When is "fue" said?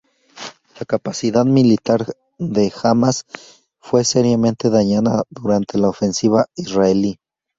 3.77-4.03